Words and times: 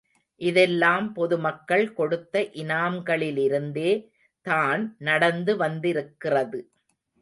இதெல்லாம் 0.41 1.07
பொது 1.13 1.35
மக்கள் 1.37 1.85
கொடுத்த 1.93 2.41
இனாம்களிலிருந்தே 2.61 3.91
தான் 4.45 4.83
நடந்து 4.99 5.53
வந்திருக்கிறது. 5.57 6.59